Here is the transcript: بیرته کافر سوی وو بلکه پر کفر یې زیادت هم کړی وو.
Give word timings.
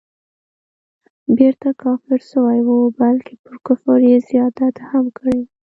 بیرته 1.35 1.69
کافر 1.83 2.19
سوی 2.31 2.59
وو 2.65 2.77
بلکه 2.99 3.33
پر 3.43 3.55
کفر 3.67 3.99
یې 4.09 4.17
زیادت 4.29 4.75
هم 4.89 5.05
کړی 5.17 5.37
وو. 5.43 5.47